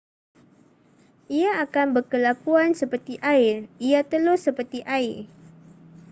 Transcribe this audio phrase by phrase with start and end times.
[1.39, 3.57] ia akan berkelakuan seperti air
[3.89, 5.19] ia telus seperti air